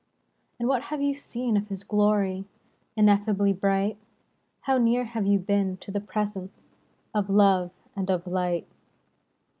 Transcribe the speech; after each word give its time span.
And 0.57 0.67
what 0.67 0.85
have 0.85 0.99
you 0.99 1.13
seen 1.13 1.55
of 1.55 1.67
His 1.67 1.83
glory, 1.83 2.45
Ineffably 2.95 3.53
bright? 3.53 3.99
How 4.61 4.79
near 4.79 5.03
have 5.03 5.27
you 5.27 5.37
been 5.37 5.77
to 5.77 5.91
the 5.91 6.01
Presence 6.01 6.69
Of 7.13 7.29
love 7.29 7.69
and 7.95 8.09
of 8.09 8.25
light 8.25 8.65